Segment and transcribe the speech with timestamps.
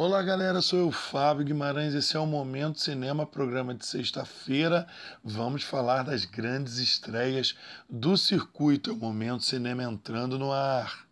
[0.00, 1.92] Olá galera, sou eu, Fábio Guimarães.
[1.92, 4.86] Esse é o Momento Cinema, programa de sexta-feira.
[5.24, 7.56] Vamos falar das grandes estreias
[7.90, 8.90] do circuito.
[8.90, 11.07] É o Momento Cinema entrando no ar.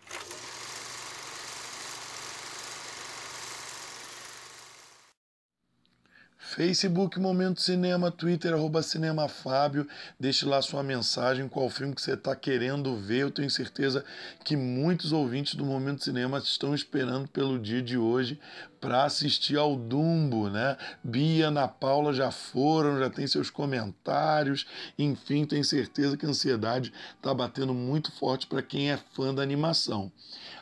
[6.46, 9.86] Facebook Momento Cinema, Twitter arroba Cinema Fábio.
[10.18, 13.22] Deixe lá sua mensagem, qual filme que você está querendo ver.
[13.22, 14.04] Eu tenho certeza
[14.44, 18.38] que muitos ouvintes do Momento Cinema estão esperando pelo dia de hoje
[18.80, 20.76] para assistir ao Dumbo, né?
[21.02, 24.66] Bia, Ana Paula já foram, já tem seus comentários.
[24.96, 29.42] Enfim, tenho certeza que a ansiedade está batendo muito forte para quem é fã da
[29.42, 30.12] animação.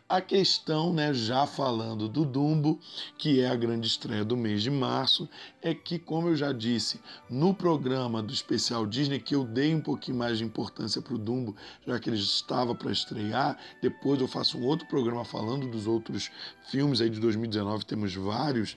[0.07, 2.79] A questão, né, já falando do Dumbo,
[3.17, 5.27] que é a grande estreia do mês de março,
[5.63, 9.81] é que, como eu já disse no programa do especial Disney, que eu dei um
[9.81, 14.29] pouquinho mais de importância para o Dumbo, já que ele estava para estrear, depois eu
[14.29, 16.31] faço um outro programa falando dos outros
[16.69, 18.77] filmes aí de 2019, temos vários,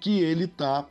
[0.00, 0.84] que ele está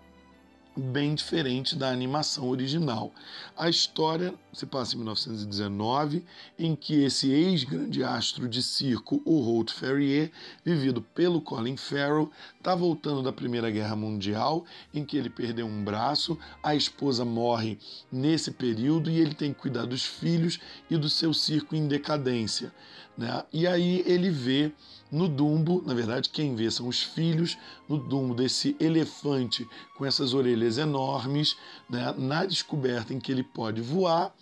[0.80, 3.12] bem diferente da animação original.
[3.58, 6.26] A história se passa em 1919,
[6.58, 10.32] em que esse ex-grande astro de circo, o Holt Ferrier,
[10.64, 15.84] vivido pelo Colin Farrell, está voltando da Primeira Guerra Mundial, em que ele perdeu um
[15.84, 17.78] braço, a esposa morre
[18.12, 22.74] nesse período e ele tem que cuidar dos filhos e do seu circo em decadência.
[23.18, 23.44] Né?
[23.52, 24.72] E aí ele vê
[25.12, 27.58] no Dumbo, na verdade, quem vê são os filhos
[27.88, 31.56] no Dumbo desse elefante com essas orelhas enormes,
[31.90, 34.34] né, na descoberta em que ele pode voar,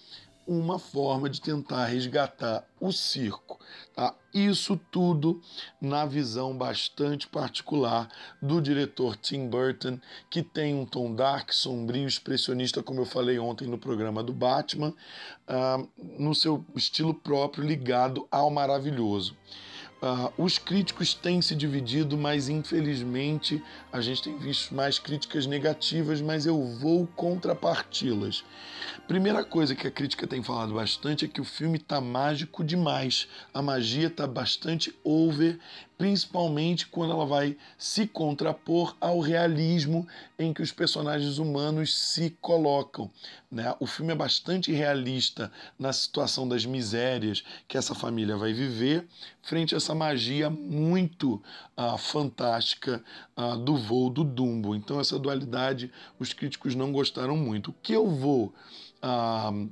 [0.47, 3.59] uma forma de tentar resgatar o circo.
[3.93, 4.15] Tá?
[4.33, 5.41] Isso tudo
[5.81, 8.07] na visão bastante particular
[8.41, 13.67] do diretor Tim Burton, que tem um tom dark, sombrio, expressionista, como eu falei ontem
[13.67, 14.93] no programa do Batman,
[15.49, 15.87] uh,
[16.17, 19.35] no seu estilo próprio ligado ao maravilhoso.
[19.99, 26.21] Uh, os críticos têm se dividido, mas infelizmente a gente tem visto mais críticas negativas,
[26.21, 28.43] mas eu vou contraparti-las.
[29.07, 33.27] Primeira coisa que a crítica tem falado bastante é que o filme está mágico demais.
[33.51, 35.57] A magia está bastante over,
[35.97, 43.09] principalmente quando ela vai se contrapor ao realismo em que os personagens humanos se colocam.
[43.51, 43.73] Né?
[43.79, 49.07] O filme é bastante realista na situação das misérias que essa família vai viver
[49.41, 51.41] frente a essa magia muito
[51.77, 53.03] uh, fantástica
[53.35, 54.75] uh, do voo do Dumbo.
[54.75, 57.71] Então, essa dualidade os críticos não gostaram muito.
[57.71, 58.53] O que eu vou.
[59.01, 59.69] Uh,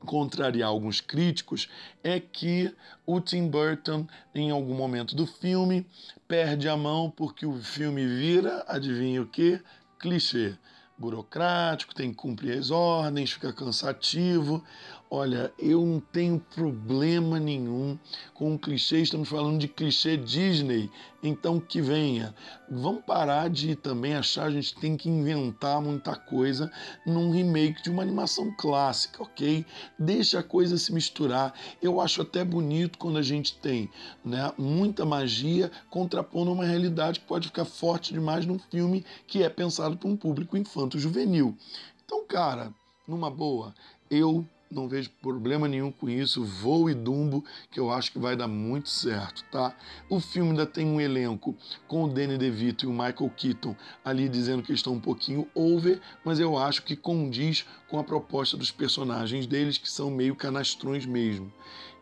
[0.00, 1.68] contrariar alguns críticos
[2.02, 2.74] é que
[3.06, 5.86] o Tim Burton, em algum momento do filme,
[6.26, 9.60] perde a mão porque o filme vira, adivinha o que?
[9.98, 10.56] Clichê
[11.00, 14.62] burocrático, tem que cumprir as ordens, fica cansativo.
[15.10, 17.98] Olha, eu não tenho problema nenhum
[18.34, 20.90] com o clichê, estamos falando de clichê Disney,
[21.22, 22.34] então que venha.
[22.70, 26.70] Vamos parar de também achar a gente tem que inventar muita coisa
[27.06, 29.64] num remake de uma animação clássica, ok?
[29.98, 31.54] Deixa a coisa se misturar.
[31.82, 33.90] Eu acho até bonito quando a gente tem
[34.24, 39.48] né, muita magia contrapondo uma realidade que pode ficar forte demais num filme que é
[39.48, 41.56] pensado para um público infanto-juvenil.
[42.04, 42.72] Então, cara,
[43.06, 43.74] numa boa,
[44.10, 46.44] eu não vejo problema nenhum com isso.
[46.44, 49.74] Voo e Dumbo, que eu acho que vai dar muito certo, tá?
[50.08, 51.56] O filme ainda tem um elenco
[51.88, 56.00] com o Danny DeVito e o Michael Keaton ali dizendo que estão um pouquinho over,
[56.24, 61.04] mas eu acho que condiz com a proposta dos personagens deles, que são meio canastrões
[61.04, 61.52] mesmo.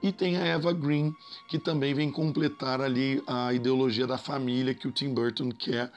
[0.03, 1.15] E tem a Eva Green,
[1.49, 5.91] que também vem completar ali a ideologia da família que o Tim Burton quer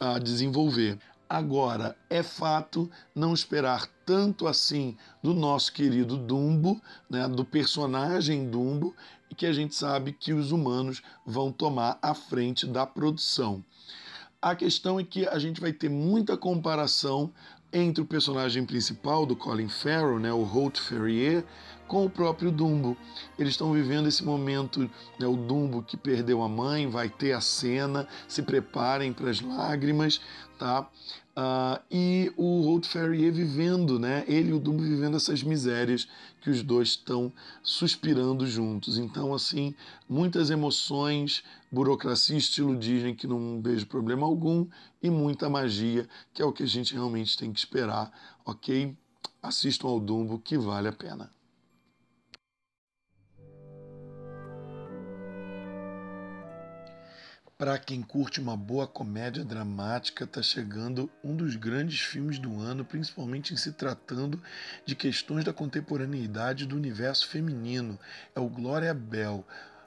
[0.00, 0.98] uh, desenvolver.
[1.28, 8.94] Agora, é fato não esperar tanto assim do nosso querido Dumbo, né, do personagem Dumbo,
[9.36, 13.64] que a gente sabe que os humanos vão tomar a frente da produção.
[14.40, 17.32] A questão é que a gente vai ter muita comparação
[17.72, 21.44] entre o personagem principal do Colin Farrell, né, o Holt Ferrier,
[21.86, 22.96] com o próprio Dumbo.
[23.38, 27.40] Eles estão vivendo esse momento, né, o Dumbo que perdeu a mãe, vai ter a
[27.40, 30.20] cena, se preparem para as lágrimas,
[30.58, 30.88] tá?
[31.36, 34.24] Uh, e o Holt Ferrier vivendo, né?
[34.26, 36.08] Ele e o Dumbo vivendo essas misérias
[36.40, 37.30] que os dois estão
[37.62, 38.96] suspirando juntos.
[38.96, 39.74] Então, assim,
[40.08, 44.66] muitas emoções, burocracia estilo Disney que não vejo problema algum
[45.02, 48.10] e muita magia, que é o que a gente realmente tem que esperar,
[48.42, 48.96] ok?
[49.42, 51.35] Assistam ao Dumbo que vale a pena.
[57.58, 62.84] Para quem curte uma boa comédia dramática, está chegando um dos grandes filmes do ano,
[62.84, 64.42] principalmente em se tratando
[64.84, 67.98] de questões da contemporaneidade do universo feminino.
[68.34, 69.42] É o Glória Bell.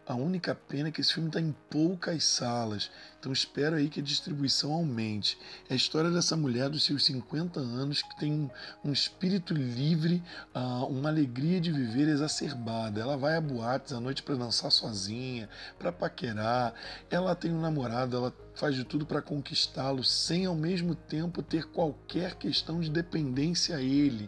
[0.10, 2.90] A única pena é que esse filme está em poucas salas,
[3.20, 5.38] então espero aí que a distribuição aumente.
[5.70, 8.50] É a história dessa mulher dos seus 50 anos que tem
[8.84, 10.24] um espírito livre,
[10.56, 13.00] uh, uma alegria de viver exacerbada.
[13.00, 15.48] Ela vai a boates à noite para dançar sozinha,
[15.78, 16.74] para paquerar.
[17.12, 21.66] Ela tem um namorado, ela faz de tudo para conquistá-lo, sem ao mesmo tempo ter
[21.66, 24.28] qualquer questão de dependência a ele.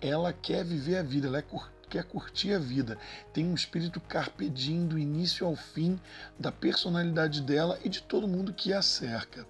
[0.00, 1.42] Ela quer viver a vida, ela é
[1.92, 2.96] quer curtir a vida,
[3.34, 6.00] tem um espírito carpe diem do início ao fim
[6.38, 9.46] da personalidade dela e de todo mundo que a cerca.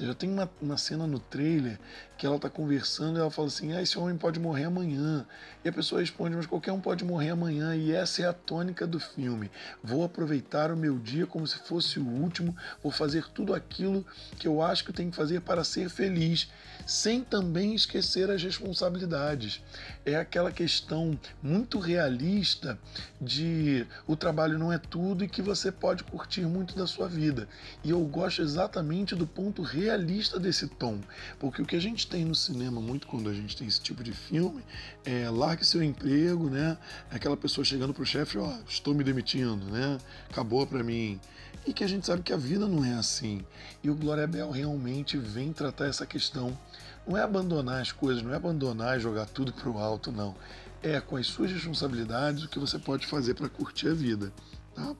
[0.00, 1.78] Já tem uma, uma cena no trailer
[2.16, 5.26] que ela está conversando e ela fala assim: ah, esse homem pode morrer amanhã.
[5.64, 7.74] E a pessoa responde: mas qualquer um pode morrer amanhã.
[7.74, 9.50] E essa é a tônica do filme.
[9.82, 14.06] Vou aproveitar o meu dia como se fosse o último, vou fazer tudo aquilo
[14.38, 16.48] que eu acho que tenho que fazer para ser feliz,
[16.86, 19.60] sem também esquecer as responsabilidades.
[20.04, 22.78] É aquela questão muito realista
[23.20, 27.48] de o trabalho não é tudo e que você pode curtir muito da sua vida.
[27.82, 31.00] E eu gosto exatamente do ponto realista desse tom,
[31.38, 34.02] porque o que a gente tem no cinema muito quando a gente tem esse tipo
[34.02, 34.62] de filme
[35.04, 36.78] é largue seu emprego, né?
[37.10, 39.98] Aquela pessoa chegando pro chefe, ó, oh, estou me demitindo, né?
[40.30, 41.20] Acabou para mim.
[41.66, 43.44] E que a gente sabe que a vida não é assim.
[43.82, 46.56] E o Glória Bell realmente vem tratar essa questão.
[47.06, 50.34] Não é abandonar as coisas, não é abandonar e jogar tudo pro alto, não.
[50.82, 54.32] É com as suas responsabilidades o que você pode fazer para curtir a vida.
[54.74, 54.94] Tá?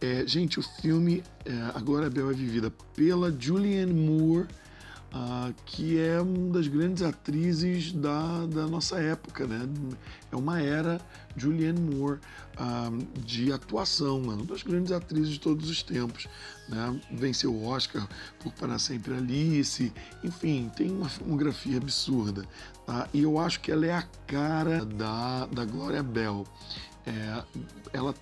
[0.00, 4.48] É, gente, o filme é, Agora a Bel é vivida pela Julianne Moore,
[5.14, 9.68] uh, que é uma das grandes atrizes da, da nossa época, né?
[10.32, 11.00] É uma era
[11.36, 12.18] Julianne Moore
[12.58, 16.26] uh, de atuação, uma das grandes atrizes de todos os tempos.
[16.68, 17.00] Né?
[17.12, 18.08] Venceu o Oscar
[18.40, 22.44] por Para Sempre Alice, enfim, tem uma filmografia absurda.
[22.86, 23.08] Tá?
[23.12, 26.44] E eu acho que ela é a cara da, da Glória Bell.
[27.06, 27.44] É,
[27.92, 28.14] ela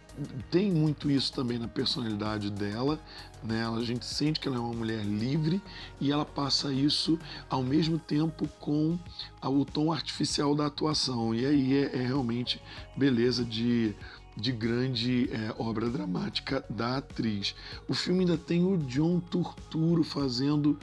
[0.51, 2.99] tem muito isso também na personalidade dela,
[3.43, 3.65] né?
[3.67, 5.63] A gente sente que ela é uma mulher livre
[6.01, 7.19] e ela passa isso
[7.49, 8.99] ao mesmo tempo com
[9.43, 11.35] o tom artificial da atuação.
[11.35, 12.61] E aí é, é realmente
[12.97, 13.95] beleza de,
[14.37, 17.55] de grande é, obra dramática da atriz.
[17.89, 20.77] O filme ainda tem o John Turturro fazendo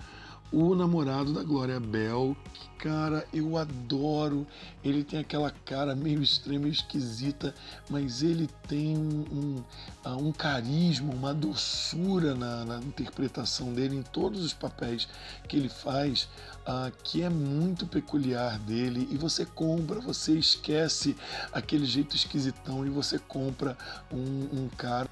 [0.51, 4.47] o namorado da Glória Bell, que, cara, eu adoro.
[4.83, 7.53] Ele tem aquela cara meio extrema, esquisita,
[7.89, 9.63] mas ele tem um, um,
[10.03, 15.07] ah, um carisma, uma doçura na, na, interpretação dele, em todos os papéis
[15.47, 16.27] que ele faz,
[16.67, 19.07] uh, que é muito peculiar dele.
[19.11, 21.15] E você compra, você esquece
[21.51, 23.77] aquele jeito esquisitão e você compra
[24.11, 25.07] um, um cara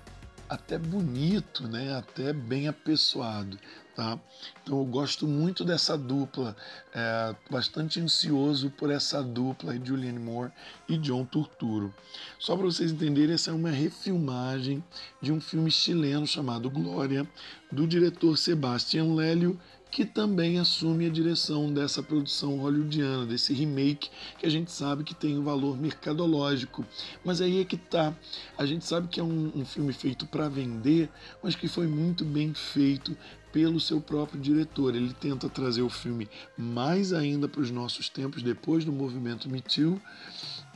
[0.50, 1.96] até bonito, né?
[1.96, 3.60] até bem apessoado.
[3.98, 4.20] Tá?
[4.62, 6.56] Então eu gosto muito dessa dupla,
[6.94, 10.52] é, bastante ansioso por essa dupla, Julianne Moore
[10.88, 11.92] e John Turturro.
[12.38, 14.84] Só para vocês entenderem, essa é uma refilmagem
[15.20, 17.28] de um filme chileno chamado Glória,
[17.72, 19.60] do diretor Sebastian Lélio
[19.90, 25.16] que também assume a direção dessa produção hollywoodiana, desse remake que a gente sabe que
[25.16, 26.86] tem um valor mercadológico.
[27.24, 28.14] Mas aí é que tá.
[28.58, 31.10] A gente sabe que é um, um filme feito para vender,
[31.42, 33.18] mas que foi muito bem feito
[33.58, 34.96] pelo seu próprio diretor.
[34.96, 39.62] Ele tenta trazer o filme mais ainda para os nossos tempos, depois do movimento Me
[39.62, 40.00] Too,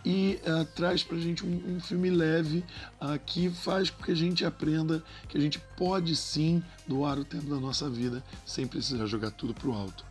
[0.04, 2.66] e uh, traz para a gente um, um, filme leve
[3.00, 7.24] uh, que faz com que a gente aprenda que a gente pode sim doar o
[7.24, 10.04] tempo da nossa vida sem precisar jogar tudo para o alto.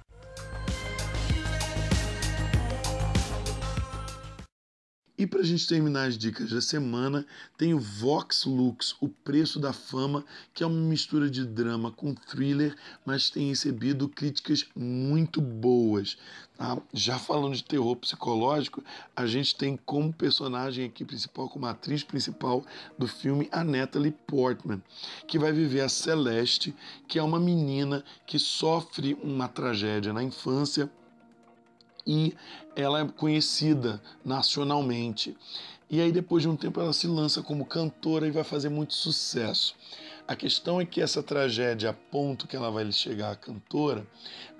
[5.20, 7.26] E para a gente terminar as dicas da semana,
[7.58, 10.24] tem o Vox Lux, O Preço da Fama,
[10.54, 12.74] que é uma mistura de drama com thriller,
[13.04, 16.16] mas tem recebido críticas muito boas.
[16.56, 16.78] Tá?
[16.94, 18.82] Já falando de terror psicológico,
[19.14, 22.64] a gente tem como personagem aqui principal, como atriz principal
[22.98, 24.82] do filme, a Natalie Portman,
[25.26, 26.74] que vai viver a Celeste,
[27.06, 30.90] que é uma menina que sofre uma tragédia na infância
[32.07, 32.35] e
[32.75, 35.37] ela é conhecida nacionalmente.
[35.88, 38.95] E aí, depois de um tempo, ela se lança como cantora e vai fazer muito
[38.95, 39.75] sucesso.
[40.30, 44.07] A questão é que essa tragédia, a ponto que ela vai chegar a cantora,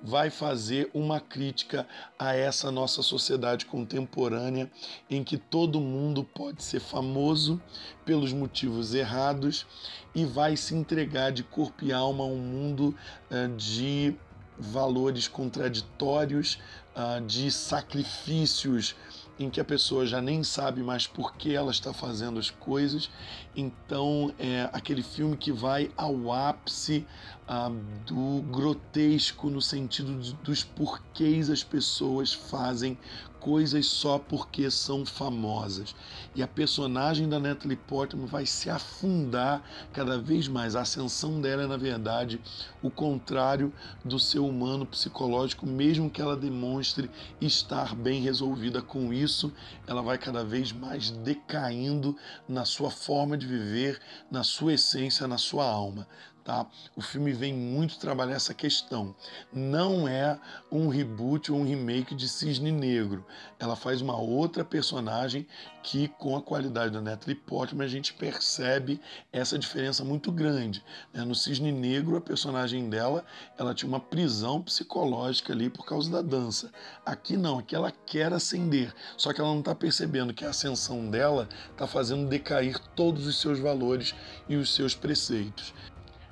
[0.03, 1.87] vai fazer uma crítica
[2.19, 4.69] a essa nossa sociedade contemporânea
[5.09, 7.63] em que todo mundo pode ser famoso
[8.05, 9.65] pelos motivos errados
[10.13, 12.93] e vai se entregar de corpo e alma a um mundo
[13.31, 14.17] eh, de
[14.61, 16.59] valores contraditórios,
[16.95, 18.95] uh, de sacrifícios
[19.40, 23.09] em que a pessoa já nem sabe mais por que ela está fazendo as coisas.
[23.57, 27.07] Então, é aquele filme que vai ao ápice
[27.49, 27.73] ah,
[28.05, 30.12] do grotesco no sentido
[30.45, 32.99] dos porquês as pessoas fazem
[33.41, 35.95] coisas só porque são famosas.
[36.35, 40.77] E a personagem da Natalie Portman vai se afundar cada vez mais.
[40.77, 42.41] A ascensão dela é, na verdade,
[42.83, 43.73] o contrário
[44.05, 49.53] do seu humano psicológico, mesmo que ela demonstre estar bem resolvida com isso,
[49.87, 52.17] ela vai cada vez mais decaindo
[52.47, 53.99] na sua forma de viver,
[54.31, 56.07] na sua essência, na sua alma.
[56.45, 56.67] Tá?
[56.97, 59.15] O filme vem muito trabalhar essa questão.
[59.53, 60.39] Não é
[60.73, 63.25] um reboot ou um remake de Cisne Negro.
[63.59, 65.47] Ela faz uma outra personagem
[65.83, 69.01] que, com a qualidade da Natalie Portman, a gente percebe
[69.33, 70.83] essa diferença muito grande.
[71.13, 71.25] Né?
[71.25, 73.25] No Cisne Negro, a personagem dela,
[73.59, 76.73] ela tinha uma prisão psicológica ali por causa da dança.
[77.05, 81.11] Aqui não, aqui ela quer ascender, só que ela não está percebendo que a ascensão
[81.11, 84.15] dela está fazendo decair todos os seus valores
[84.49, 85.75] e os seus preceitos.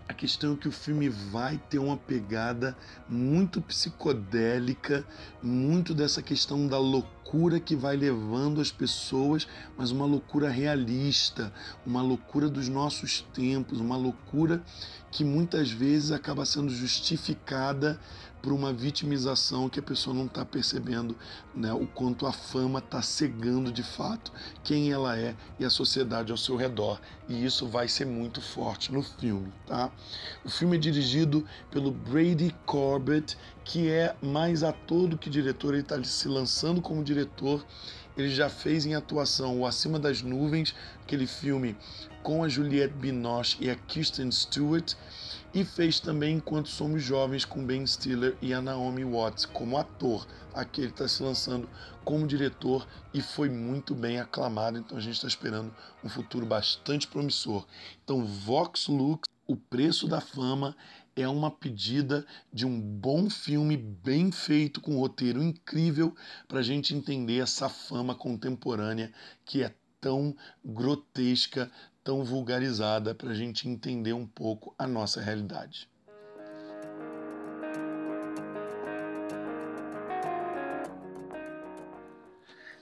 [0.09, 2.75] A questão é que o filme vai ter uma pegada
[3.07, 5.05] muito psicodélica,
[5.43, 9.47] muito dessa questão da loucura que vai levando as pessoas,
[9.77, 11.53] mas uma loucura realista,
[11.85, 14.63] uma loucura dos nossos tempos, uma loucura
[15.11, 18.01] que muitas vezes acaba sendo justificada
[18.43, 21.17] por uma vitimização que a pessoa não está percebendo
[21.55, 26.31] né, o quanto a fama está cegando de fato quem ela é e a sociedade
[26.31, 27.01] ao seu redor.
[27.29, 29.53] E isso vai ser muito forte no filme.
[29.67, 29.91] Tá?
[30.45, 35.83] O filme é dirigido pelo Brady Corbett, que é mais ator do que diretor, ele
[35.83, 37.65] está se lançando como diretor.
[38.17, 41.77] Ele já fez em atuação o Acima das Nuvens, aquele filme
[42.23, 44.95] com a Juliette Binoche e a Kirsten Stewart
[45.61, 50.25] e fez também Enquanto Somos Jovens com Ben Stiller e a Naomi Watts como ator.
[50.55, 51.69] Aqui ele está se lançando
[52.05, 55.75] como diretor e foi muito bem aclamado, então a gente está esperando
[56.05, 57.67] um futuro bastante promissor.
[58.05, 60.77] Então, Vox Lux, O Preço da Fama,
[61.17, 66.15] é uma pedida de um bom filme bem feito, com um roteiro incrível,
[66.47, 69.13] para a gente entender essa fama contemporânea
[69.45, 71.71] que é tão grotesca,
[72.03, 75.89] tão vulgarizada para a gente entender um pouco a nossa realidade.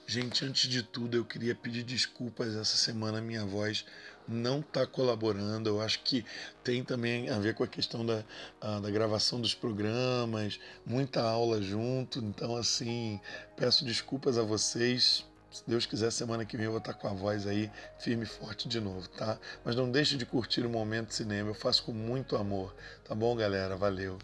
[0.09, 2.55] Gente, antes de tudo, eu queria pedir desculpas.
[2.55, 3.85] Essa semana minha voz
[4.29, 5.69] não está colaborando.
[5.69, 6.25] Eu acho que
[6.63, 8.23] tem também a ver com a questão da,
[8.61, 12.21] a, da gravação dos programas, muita aula junto.
[12.21, 13.21] Então, assim,
[13.57, 15.25] peço desculpas a vocês
[15.57, 18.27] se Deus quiser, semana que vem eu vou estar com a voz aí firme e
[18.27, 19.39] forte de novo, tá?
[19.65, 23.15] Mas não deixe de curtir o momento de cinema, eu faço com muito amor, tá
[23.15, 23.75] bom, galera?
[23.75, 24.19] Valeu!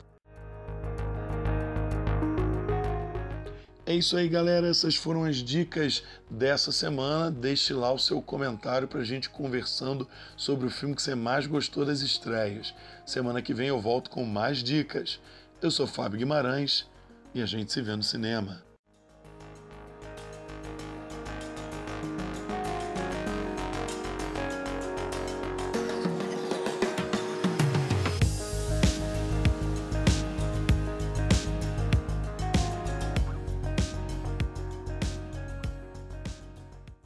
[3.86, 4.68] É isso aí, galera.
[4.68, 7.30] Essas foram as dicas dessa semana.
[7.30, 11.46] Deixe lá o seu comentário para a gente conversando sobre o filme que você mais
[11.46, 12.72] gostou das estreias.
[13.04, 15.20] Semana que vem eu volto com mais dicas.
[15.60, 16.88] Eu sou Fábio Guimarães
[17.34, 18.62] e a gente se vê no cinema.